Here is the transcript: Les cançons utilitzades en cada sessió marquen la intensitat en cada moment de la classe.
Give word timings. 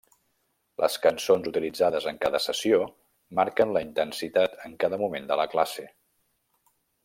Les 0.83 0.95
cançons 1.03 1.49
utilitzades 1.51 2.07
en 2.13 2.17
cada 2.23 2.41
sessió 2.47 2.81
marquen 3.41 3.77
la 3.77 3.85
intensitat 3.89 4.59
en 4.71 4.77
cada 4.85 5.03
moment 5.07 5.33
de 5.33 5.39
la 5.45 5.47
classe. 5.57 5.89